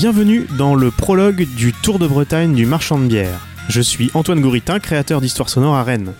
Bienvenue 0.00 0.46
dans 0.56 0.74
le 0.74 0.90
prologue 0.90 1.46
du 1.56 1.74
Tour 1.74 1.98
de 1.98 2.06
Bretagne 2.06 2.54
du 2.54 2.64
marchand 2.64 2.98
de 2.98 3.04
bière. 3.04 3.46
Je 3.68 3.82
suis 3.82 4.10
Antoine 4.14 4.40
Gouritin, 4.40 4.78
créateur 4.78 5.20
d'Histoire 5.20 5.50
Sonore 5.50 5.74
à 5.74 5.84
Rennes. 5.84 6.14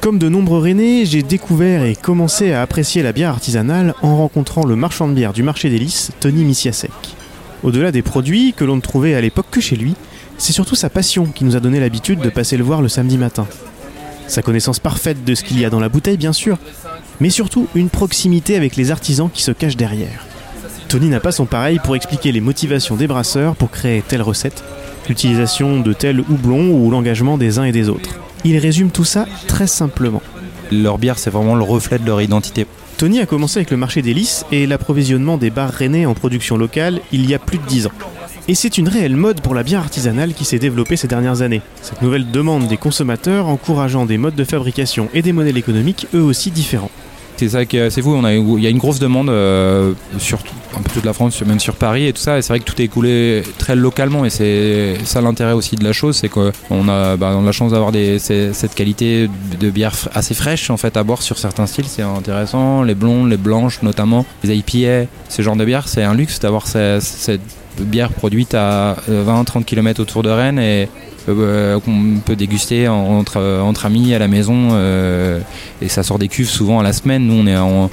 Comme 0.00 0.18
de 0.18 0.28
nombreux 0.28 0.58
Rennais, 0.58 1.04
j'ai 1.06 1.22
découvert 1.22 1.84
et 1.84 1.94
commencé 1.94 2.52
à 2.52 2.60
apprécier 2.60 3.04
la 3.04 3.12
bière 3.12 3.30
artisanale 3.30 3.94
en 4.02 4.16
rencontrant 4.16 4.66
le 4.66 4.74
marchand 4.74 5.06
de 5.06 5.14
bière 5.14 5.32
du 5.32 5.44
marché 5.44 5.70
des 5.70 5.78
Lys, 5.78 6.10
Tony 6.18 6.42
Missiasek. 6.42 6.90
Au-delà 7.62 7.92
des 7.92 8.02
produits 8.02 8.52
que 8.52 8.64
l'on 8.64 8.74
ne 8.74 8.80
trouvait 8.80 9.14
à 9.14 9.20
l'époque 9.20 9.46
que 9.52 9.60
chez 9.60 9.76
lui, 9.76 9.94
c'est 10.36 10.52
surtout 10.52 10.74
sa 10.74 10.90
passion 10.90 11.26
qui 11.26 11.44
nous 11.44 11.54
a 11.54 11.60
donné 11.60 11.78
l'habitude 11.78 12.18
de 12.18 12.30
passer 12.30 12.56
le 12.56 12.64
voir 12.64 12.82
le 12.82 12.88
samedi 12.88 13.16
matin. 13.16 13.46
Sa 14.26 14.42
connaissance 14.42 14.80
parfaite 14.80 15.24
de 15.24 15.36
ce 15.36 15.44
qu'il 15.44 15.60
y 15.60 15.64
a 15.64 15.70
dans 15.70 15.78
la 15.78 15.88
bouteille, 15.88 16.16
bien 16.16 16.32
sûr, 16.32 16.58
mais 17.20 17.30
surtout 17.30 17.68
une 17.76 17.90
proximité 17.90 18.56
avec 18.56 18.74
les 18.74 18.90
artisans 18.90 19.30
qui 19.32 19.44
se 19.44 19.52
cachent 19.52 19.76
derrière. 19.76 20.26
Tony 20.88 21.08
n'a 21.08 21.20
pas 21.20 21.32
son 21.32 21.46
pareil 21.46 21.80
pour 21.82 21.96
expliquer 21.96 22.32
les 22.32 22.40
motivations 22.40 22.96
des 22.96 23.06
brasseurs 23.06 23.56
pour 23.56 23.70
créer 23.70 24.02
telle 24.06 24.22
recette, 24.22 24.62
l'utilisation 25.08 25.80
de 25.80 25.92
tel 25.92 26.20
houblon 26.20 26.70
ou 26.70 26.90
l'engagement 26.90 27.38
des 27.38 27.58
uns 27.58 27.64
et 27.64 27.72
des 27.72 27.88
autres. 27.88 28.20
Il 28.44 28.58
résume 28.58 28.90
tout 28.90 29.04
ça 29.04 29.26
très 29.46 29.66
simplement. 29.66 30.22
Leur 30.70 30.98
bière, 30.98 31.18
c'est 31.18 31.30
vraiment 31.30 31.54
le 31.54 31.62
reflet 31.62 31.98
de 31.98 32.06
leur 32.06 32.20
identité. 32.20 32.66
Tony 32.96 33.20
a 33.20 33.26
commencé 33.26 33.58
avec 33.58 33.70
le 33.70 33.76
marché 33.76 34.02
des 34.02 34.14
lys 34.14 34.46
et 34.52 34.66
l'approvisionnement 34.66 35.36
des 35.36 35.50
bars 35.50 35.70
rennais 35.70 36.06
en 36.06 36.14
production 36.14 36.56
locale 36.56 37.00
il 37.12 37.28
y 37.28 37.34
a 37.34 37.38
plus 37.38 37.58
de 37.58 37.66
10 37.66 37.88
ans. 37.88 37.92
Et 38.46 38.54
c'est 38.54 38.78
une 38.78 38.88
réelle 38.88 39.16
mode 39.16 39.40
pour 39.40 39.54
la 39.54 39.62
bière 39.62 39.80
artisanale 39.80 40.34
qui 40.34 40.44
s'est 40.44 40.58
développée 40.58 40.96
ces 40.96 41.08
dernières 41.08 41.40
années. 41.40 41.62
Cette 41.80 42.02
nouvelle 42.02 42.30
demande 42.30 42.68
des 42.68 42.76
consommateurs 42.76 43.48
encourageant 43.48 44.04
des 44.04 44.18
modes 44.18 44.34
de 44.34 44.44
fabrication 44.44 45.08
et 45.14 45.22
des 45.22 45.32
modèles 45.32 45.56
économiques 45.56 46.06
eux 46.14 46.22
aussi 46.22 46.50
différents. 46.50 46.90
C'est 47.36 47.48
ça 47.48 47.64
qui 47.64 47.76
est 47.78 47.80
assez 47.82 48.00
fou. 48.00 48.14
On 48.14 48.24
a, 48.24 48.32
il 48.32 48.62
y 48.62 48.66
a 48.66 48.70
une 48.70 48.78
grosse 48.78 48.98
demande 49.00 49.28
euh, 49.28 49.92
sur 50.18 50.38
un 50.76 50.80
peu 50.82 50.90
toute 50.92 51.04
la 51.04 51.12
France, 51.12 51.40
même 51.42 51.58
sur 51.60 51.74
Paris 51.74 52.06
et 52.06 52.12
tout 52.12 52.20
ça. 52.20 52.38
Et 52.38 52.42
c'est 52.42 52.48
vrai 52.52 52.60
que 52.60 52.64
tout 52.64 52.80
est 52.80 52.88
coulé 52.88 53.42
très 53.58 53.74
localement. 53.76 54.24
Et 54.24 54.30
c'est 54.30 54.96
ça 55.04 55.20
l'intérêt 55.20 55.52
aussi 55.52 55.74
de 55.76 55.84
la 55.84 55.92
chose, 55.92 56.16
c'est 56.16 56.28
qu'on 56.28 56.88
a, 56.88 57.16
bah, 57.16 57.40
la 57.44 57.52
chance 57.52 57.72
d'avoir 57.72 57.92
cette 58.18 58.74
qualité 58.74 59.28
de 59.60 59.70
bière 59.70 59.94
assez 60.14 60.34
fraîche 60.34 60.70
en 60.70 60.76
fait 60.76 60.96
à 60.96 61.02
boire 61.02 61.22
sur 61.22 61.38
certains 61.38 61.66
styles. 61.66 61.86
C'est 61.88 62.02
intéressant. 62.02 62.82
Les 62.82 62.94
blondes, 62.94 63.28
les 63.30 63.36
blanches 63.36 63.82
notamment, 63.82 64.24
les 64.44 64.54
IPA, 64.56 65.06
ce 65.28 65.42
genre 65.42 65.56
de 65.56 65.64
bière, 65.64 65.88
c'est 65.88 66.02
un 66.04 66.14
luxe 66.14 66.38
d'avoir 66.40 66.66
ce- 66.68 66.98
cette 67.00 67.40
bière 67.80 68.10
produite 68.10 68.54
à 68.54 68.96
20-30 69.10 69.64
km 69.64 70.00
autour 70.00 70.22
de 70.22 70.30
Rennes 70.30 70.58
et 70.58 70.88
euh, 71.28 71.80
qu'on 71.80 72.18
peut 72.24 72.36
déguster 72.36 72.86
en- 72.86 73.18
entre, 73.18 73.86
amis 73.86 74.14
à 74.14 74.18
la 74.18 74.28
maison 74.28 74.68
euh, 74.72 75.40
et 75.80 75.88
ça 75.88 76.02
sort 76.02 76.18
des 76.18 76.28
cuves 76.28 76.48
souvent 76.50 76.80
à 76.80 76.82
la 76.82 76.92
semaine. 76.92 77.26
Nous 77.26 77.34
on 77.34 77.46
est 77.46 77.56
en, 77.56 77.90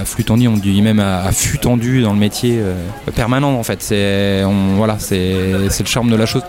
à 0.00 0.04
flux 0.04 0.24
tendu, 0.24 0.46
on 0.48 0.56
dit 0.58 0.82
même 0.82 1.00
à, 1.00 1.22
à 1.24 1.32
tendu 1.58 2.02
dans 2.02 2.12
le 2.12 2.18
métier 2.18 2.58
euh, 2.58 2.74
permanent 3.14 3.54
en 3.58 3.62
fait. 3.62 3.82
C'est 3.82 4.42
voilà, 4.76 4.98
c'est 4.98 5.52
le 5.52 5.86
charme 5.86 6.10
de 6.10 6.16
la 6.16 6.26
chose. 6.26 6.42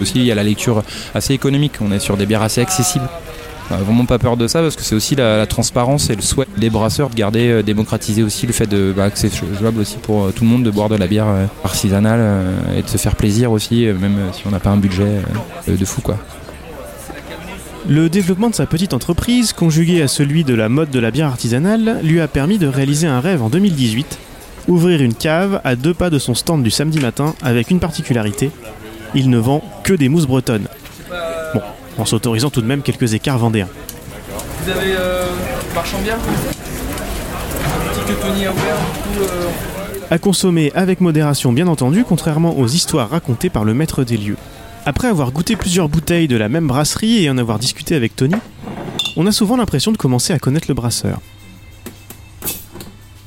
Aussi 0.00 0.14
il 0.16 0.24
y 0.24 0.32
a 0.32 0.34
la 0.34 0.42
lecture 0.42 0.82
assez 1.14 1.32
économique. 1.34 1.74
On 1.80 1.90
est 1.92 2.00
sur 2.00 2.16
des 2.16 2.26
bières 2.26 2.42
assez 2.42 2.60
accessibles. 2.60 3.08
Vraiment 3.70 4.04
pas 4.04 4.18
peur 4.18 4.36
de 4.36 4.46
ça 4.46 4.60
parce 4.60 4.76
que 4.76 4.82
c'est 4.82 4.94
aussi 4.94 5.16
la, 5.16 5.46
transparence 5.46 6.10
et 6.10 6.16
le 6.16 6.22
souhait 6.22 6.46
des 6.56 6.70
brasseurs 6.70 7.10
de 7.10 7.14
garder 7.14 7.48
euh, 7.48 7.62
démocratiser 7.62 8.22
aussi 8.22 8.46
le 8.46 8.52
fait 8.52 8.66
de 8.66 8.92
bah, 8.96 9.10
que 9.10 9.18
c'est 9.18 9.32
jouable 9.58 9.80
aussi 9.80 9.96
pour 9.96 10.24
euh, 10.24 10.32
tout 10.34 10.44
le 10.44 10.50
monde 10.50 10.64
de 10.64 10.70
boire 10.70 10.88
de 10.88 10.96
la 10.96 11.06
bière 11.06 11.28
euh, 11.28 11.46
artisanale 11.64 12.44
et 12.76 12.82
de 12.82 12.88
se 12.88 12.98
faire 12.98 13.16
plaisir 13.16 13.52
aussi 13.52 13.86
même 13.86 14.18
si 14.32 14.46
on 14.46 14.50
n'a 14.50 14.60
pas 14.60 14.70
un 14.70 14.76
budget 14.76 15.22
de 15.66 15.84
fou 15.84 16.00
quoi. 16.00 16.18
Le 17.86 18.08
développement 18.08 18.48
de 18.48 18.54
sa 18.54 18.64
petite 18.64 18.94
entreprise, 18.94 19.52
conjugué 19.52 20.00
à 20.00 20.08
celui 20.08 20.42
de 20.42 20.54
la 20.54 20.70
mode 20.70 20.90
de 20.90 20.98
la 20.98 21.10
bière 21.10 21.26
artisanale, 21.26 22.00
lui 22.02 22.20
a 22.20 22.28
permis 22.28 22.56
de 22.58 22.66
réaliser 22.66 23.06
un 23.06 23.20
rêve 23.20 23.42
en 23.42 23.50
2018, 23.50 24.18
ouvrir 24.68 25.02
une 25.02 25.14
cave 25.14 25.60
à 25.64 25.76
deux 25.76 25.92
pas 25.92 26.08
de 26.08 26.18
son 26.18 26.34
stand 26.34 26.62
du 26.62 26.70
samedi 26.70 26.98
matin 26.98 27.34
avec 27.42 27.70
une 27.70 27.80
particularité, 27.80 28.50
il 29.14 29.28
ne 29.28 29.38
vend 29.38 29.62
que 29.82 29.92
des 29.92 30.08
mousses 30.08 30.26
bretonnes. 30.26 30.66
En 31.98 32.04
s'autorisant 32.04 32.50
tout 32.50 32.60
de 32.60 32.66
même 32.66 32.82
quelques 32.82 33.14
écarts 33.14 33.38
vendéens. 33.38 33.68
Vous 34.62 34.70
avez 34.70 34.94
euh, 34.96 35.26
marchand 35.74 35.98
bière 36.02 36.18
Un 36.18 37.94
petit 37.94 38.12
que 38.12 38.20
Tony 38.20 38.46
a 38.46 38.52
ouvert, 38.52 38.76
du 38.76 39.18
coup, 39.18 39.24
euh, 39.24 39.48
À 40.10 40.18
consommer 40.18 40.72
avec 40.74 41.00
modération 41.00 41.52
bien 41.52 41.68
entendu, 41.68 42.04
contrairement 42.08 42.58
aux 42.58 42.66
histoires 42.66 43.10
racontées 43.10 43.50
par 43.50 43.64
le 43.64 43.74
maître 43.74 44.04
des 44.04 44.16
lieux. 44.16 44.36
Après 44.86 45.08
avoir 45.08 45.32
goûté 45.32 45.56
plusieurs 45.56 45.88
bouteilles 45.88 46.28
de 46.28 46.36
la 46.36 46.48
même 46.48 46.66
brasserie 46.66 47.24
et 47.24 47.30
en 47.30 47.38
avoir 47.38 47.58
discuté 47.58 47.94
avec 47.94 48.16
Tony, 48.16 48.36
on 49.16 49.26
a 49.26 49.32
souvent 49.32 49.56
l'impression 49.56 49.92
de 49.92 49.96
commencer 49.96 50.32
à 50.32 50.38
connaître 50.38 50.66
le 50.68 50.74
brasseur. 50.74 51.20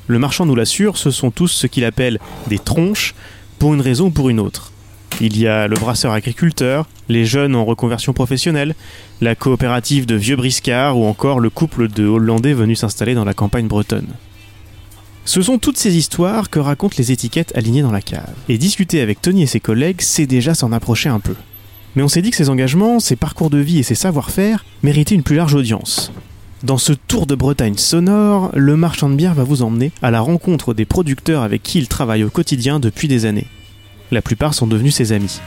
Le 0.06 0.18
marchand 0.18 0.46
nous 0.46 0.54
l'assure, 0.54 0.96
ce 0.96 1.10
sont 1.10 1.30
tous 1.30 1.48
ce 1.48 1.66
qu'il 1.66 1.84
appelle 1.84 2.18
des 2.46 2.58
tronches, 2.58 3.14
pour 3.58 3.74
une 3.74 3.80
raison 3.80 4.06
ou 4.06 4.10
pour 4.10 4.28
une 4.28 4.40
autre. 4.40 4.72
Il 5.20 5.36
y 5.36 5.48
a 5.48 5.66
le 5.66 5.74
brasseur 5.74 6.12
agriculteur, 6.12 6.86
les 7.08 7.24
jeunes 7.24 7.56
en 7.56 7.64
reconversion 7.64 8.12
professionnelle, 8.12 8.76
la 9.20 9.34
coopérative 9.34 10.06
de 10.06 10.14
vieux 10.14 10.36
briscards 10.36 10.96
ou 10.96 11.06
encore 11.06 11.40
le 11.40 11.50
couple 11.50 11.88
de 11.88 12.06
Hollandais 12.06 12.52
venus 12.52 12.80
s'installer 12.80 13.14
dans 13.14 13.24
la 13.24 13.34
campagne 13.34 13.66
bretonne. 13.66 14.06
Ce 15.24 15.42
sont 15.42 15.58
toutes 15.58 15.76
ces 15.76 15.96
histoires 15.96 16.50
que 16.50 16.60
racontent 16.60 16.94
les 16.98 17.10
étiquettes 17.10 17.52
alignées 17.56 17.82
dans 17.82 17.90
la 17.90 18.00
cave. 18.00 18.32
Et 18.48 18.58
discuter 18.58 19.00
avec 19.00 19.20
Tony 19.20 19.42
et 19.42 19.46
ses 19.46 19.60
collègues, 19.60 20.00
c'est 20.00 20.26
déjà 20.26 20.54
s'en 20.54 20.70
approcher 20.70 21.08
un 21.08 21.20
peu. 21.20 21.34
Mais 21.96 22.02
on 22.02 22.08
s'est 22.08 22.22
dit 22.22 22.30
que 22.30 22.36
ces 22.36 22.48
engagements, 22.48 23.00
ces 23.00 23.16
parcours 23.16 23.50
de 23.50 23.58
vie 23.58 23.78
et 23.78 23.82
ces 23.82 23.96
savoir-faire 23.96 24.64
méritaient 24.84 25.16
une 25.16 25.24
plus 25.24 25.36
large 25.36 25.54
audience. 25.54 26.12
Dans 26.62 26.78
ce 26.78 26.92
tour 26.92 27.26
de 27.26 27.34
Bretagne 27.34 27.76
sonore, 27.76 28.50
le 28.54 28.76
marchand 28.76 29.08
de 29.08 29.16
bière 29.16 29.34
va 29.34 29.44
vous 29.44 29.62
emmener 29.62 29.90
à 30.00 30.12
la 30.12 30.20
rencontre 30.20 30.74
des 30.74 30.86
producteurs 30.86 31.42
avec 31.42 31.62
qui 31.62 31.78
il 31.78 31.88
travaille 31.88 32.24
au 32.24 32.30
quotidien 32.30 32.78
depuis 32.78 33.08
des 33.08 33.26
années. 33.26 33.48
La 34.10 34.22
plupart 34.22 34.54
sont 34.54 34.66
devenus 34.66 34.94
ses 34.94 35.12
amis. 35.12 35.40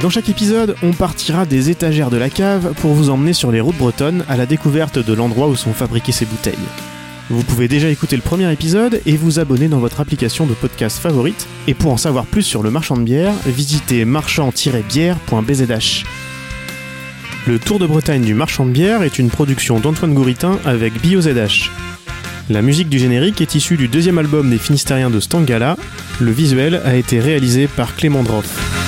Dans 0.00 0.10
chaque 0.10 0.28
épisode, 0.28 0.76
on 0.84 0.92
partira 0.92 1.44
des 1.44 1.70
étagères 1.70 2.10
de 2.10 2.16
la 2.16 2.30
cave 2.30 2.72
pour 2.80 2.92
vous 2.92 3.10
emmener 3.10 3.32
sur 3.32 3.50
les 3.50 3.60
routes 3.60 3.76
bretonnes 3.76 4.24
à 4.28 4.36
la 4.36 4.46
découverte 4.46 4.98
de 4.98 5.12
l'endroit 5.12 5.48
où 5.48 5.56
sont 5.56 5.72
fabriquées 5.72 6.12
ces 6.12 6.24
bouteilles. 6.24 6.54
Vous 7.30 7.42
pouvez 7.42 7.68
déjà 7.68 7.90
écouter 7.90 8.16
le 8.16 8.22
premier 8.22 8.50
épisode 8.50 9.02
et 9.04 9.16
vous 9.16 9.38
abonner 9.38 9.68
dans 9.68 9.80
votre 9.80 10.00
application 10.00 10.46
de 10.46 10.54
podcast 10.54 10.98
favorite. 10.98 11.46
Et 11.66 11.74
pour 11.74 11.92
en 11.92 11.98
savoir 11.98 12.24
plus 12.24 12.42
sur 12.42 12.62
le 12.62 12.70
marchand 12.70 12.96
de 12.96 13.02
bière, 13.02 13.34
visitez 13.44 14.04
marchand-bière.bzh. 14.06 16.04
Le 17.46 17.58
Tour 17.58 17.78
de 17.78 17.86
Bretagne 17.86 18.22
du 18.22 18.34
marchand 18.34 18.64
de 18.66 18.70
bière 18.70 19.02
est 19.02 19.18
une 19.18 19.30
production 19.30 19.80
d'Antoine 19.80 20.14
Gouritin 20.14 20.58
avec 20.64 21.00
BioZH. 21.02 21.70
La 22.50 22.62
musique 22.62 22.88
du 22.88 22.98
générique 22.98 23.42
est 23.42 23.54
issue 23.54 23.76
du 23.76 23.88
deuxième 23.88 24.16
album 24.16 24.48
des 24.48 24.56
Finistériens 24.56 25.10
de 25.10 25.20
Stangala. 25.20 25.76
Le 26.18 26.30
visuel 26.30 26.80
a 26.82 26.94
été 26.94 27.20
réalisé 27.20 27.66
par 27.66 27.94
Clément 27.94 28.22
Droff. 28.22 28.87